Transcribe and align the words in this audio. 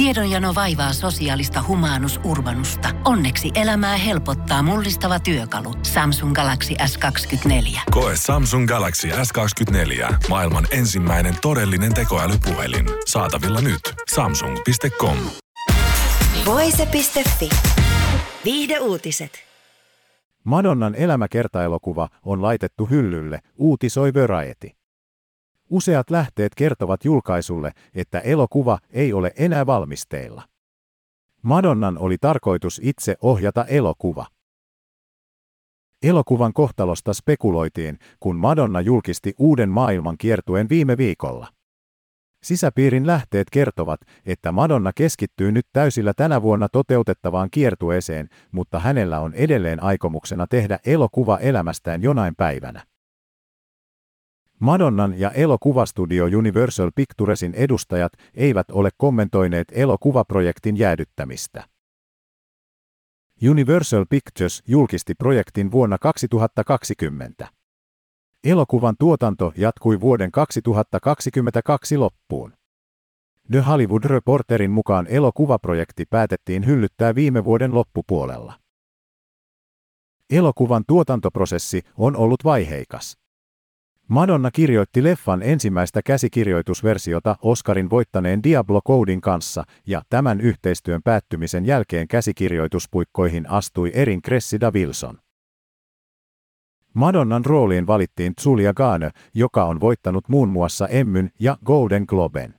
Tiedonjano 0.00 0.54
vaivaa 0.54 0.92
sosiaalista 0.92 1.64
humanus 1.68 2.20
urbanusta. 2.24 2.88
Onneksi 3.04 3.50
elämää 3.54 3.96
helpottaa 3.96 4.62
mullistava 4.62 5.20
työkalu. 5.20 5.74
Samsung 5.82 6.34
Galaxy 6.34 6.74
S24. 6.74 7.80
Koe 7.90 8.12
Samsung 8.16 8.68
Galaxy 8.68 9.08
S24. 9.08 10.14
Maailman 10.28 10.66
ensimmäinen 10.70 11.34
todellinen 11.42 11.94
tekoälypuhelin. 11.94 12.86
Saatavilla 13.06 13.60
nyt. 13.60 13.80
Samsung.com. 14.14 15.16
Voise.fi. 16.46 17.48
Viihde 18.44 18.78
uutiset. 18.78 19.32
Madonnan 20.44 20.94
elämäkertaelokuva 20.94 22.08
on 22.22 22.42
laitettu 22.42 22.86
hyllylle, 22.86 23.38
uutisoi 23.58 24.14
Variety. 24.14 24.79
Useat 25.70 26.10
lähteet 26.10 26.54
kertovat 26.54 27.04
julkaisulle, 27.04 27.72
että 27.94 28.18
elokuva 28.18 28.78
ei 28.90 29.12
ole 29.12 29.32
enää 29.36 29.66
valmisteilla. 29.66 30.42
Madonnan 31.42 31.98
oli 31.98 32.16
tarkoitus 32.20 32.80
itse 32.84 33.16
ohjata 33.20 33.64
elokuva. 33.64 34.26
Elokuvan 36.02 36.52
kohtalosta 36.52 37.14
spekuloitiin, 37.14 37.98
kun 38.20 38.36
Madonna 38.36 38.80
julkisti 38.80 39.34
uuden 39.38 39.68
maailman 39.68 40.18
kiertueen 40.18 40.68
viime 40.68 40.96
viikolla. 40.96 41.48
Sisäpiirin 42.42 43.06
lähteet 43.06 43.50
kertovat, 43.50 44.00
että 44.26 44.52
Madonna 44.52 44.92
keskittyy 44.94 45.52
nyt 45.52 45.66
täysillä 45.72 46.12
tänä 46.16 46.42
vuonna 46.42 46.68
toteutettavaan 46.68 47.48
kiertueeseen, 47.50 48.28
mutta 48.52 48.78
hänellä 48.78 49.20
on 49.20 49.34
edelleen 49.34 49.82
aikomuksena 49.82 50.46
tehdä 50.46 50.78
elokuva 50.86 51.38
elämästään 51.38 52.02
jonain 52.02 52.34
päivänä. 52.36 52.82
Madonnan 54.60 55.18
ja 55.18 55.30
elokuvastudio 55.30 56.24
Universal 56.24 56.90
Picturesin 56.94 57.54
edustajat 57.54 58.12
eivät 58.34 58.70
ole 58.70 58.90
kommentoineet 58.96 59.68
elokuvaprojektin 59.72 60.76
jäädyttämistä. 60.76 61.64
Universal 63.50 64.06
Pictures 64.10 64.62
julkisti 64.66 65.14
projektin 65.14 65.70
vuonna 65.70 65.98
2020. 65.98 67.48
Elokuvan 68.44 68.94
tuotanto 68.98 69.52
jatkui 69.56 70.00
vuoden 70.00 70.32
2022 70.32 71.96
loppuun. 71.96 72.52
The 73.50 73.60
Hollywood 73.60 74.04
Reporterin 74.04 74.70
mukaan 74.70 75.06
elokuvaprojekti 75.06 76.04
päätettiin 76.10 76.66
hyllyttää 76.66 77.14
viime 77.14 77.44
vuoden 77.44 77.74
loppupuolella. 77.74 78.60
Elokuvan 80.30 80.84
tuotantoprosessi 80.86 81.82
on 81.96 82.16
ollut 82.16 82.44
vaiheikas. 82.44 83.20
Madonna 84.10 84.50
kirjoitti 84.50 85.04
leffan 85.04 85.42
ensimmäistä 85.42 86.02
käsikirjoitusversiota 86.02 87.36
Oscarin 87.42 87.90
voittaneen 87.90 88.42
Diablo 88.42 88.80
Codin 88.88 89.20
kanssa, 89.20 89.64
ja 89.86 90.02
tämän 90.08 90.40
yhteistyön 90.40 91.02
päättymisen 91.02 91.66
jälkeen 91.66 92.08
käsikirjoituspuikkoihin 92.08 93.50
astui 93.50 93.90
Erin 93.94 94.22
Cressida 94.22 94.70
Wilson. 94.70 95.18
Madonnan 96.94 97.44
rooliin 97.44 97.86
valittiin 97.86 98.32
Julia 98.44 98.74
Garner, 98.74 99.12
joka 99.34 99.64
on 99.64 99.80
voittanut 99.80 100.28
muun 100.28 100.48
muassa 100.48 100.88
Emmyn 100.88 101.30
ja 101.40 101.56
Golden 101.66 102.04
Globen. 102.08 102.54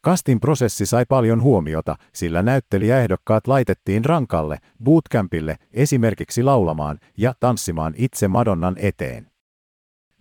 Kastin 0.00 0.40
prosessi 0.40 0.86
sai 0.86 1.04
paljon 1.08 1.42
huomiota, 1.42 1.96
sillä 2.12 2.42
näyttelijäehdokkaat 2.42 3.46
laitettiin 3.46 4.04
rankalle, 4.04 4.58
bootcampille, 4.84 5.56
esimerkiksi 5.72 6.42
laulamaan 6.42 6.98
ja 7.16 7.34
tanssimaan 7.40 7.94
itse 7.96 8.28
Madonnan 8.28 8.76
eteen. 8.78 9.29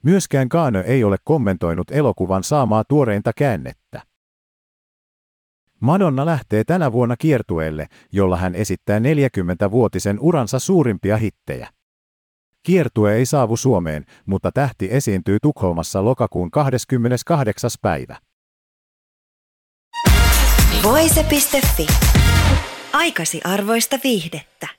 Myöskään 0.04 0.50
Kaano 0.50 0.84
ei 0.86 1.04
ole 1.04 1.18
kommentoinut 1.24 1.92
elokuvan 1.92 2.44
saamaa 2.44 2.84
tuoreinta 2.90 3.32
käännettä. 3.36 4.02
Madonna 5.80 6.26
lähtee 6.26 6.64
tänä 6.64 6.92
vuonna 6.92 7.16
kiertueelle, 7.18 7.88
jolla 8.12 8.38
hän 8.38 8.56
esittää 8.56 9.00
40-vuotisen 9.00 10.20
uransa 10.20 10.60
suurimpia 10.60 11.18
hittejä. 11.18 11.70
Kiertue 12.64 13.16
ei 13.16 13.26
saavu 13.26 13.58
Suomeen, 13.58 14.06
mutta 14.26 14.52
tähti 14.52 14.88
esiintyy 14.92 15.38
Tukholmassa 15.42 16.06
lokakuun 16.06 16.52
28. 16.52 17.70
päivä. 17.82 18.18
Voise.fi. 20.84 21.88
Aikasi 22.94 23.42
arvoista 23.44 24.00
viihdettä. 24.04 24.79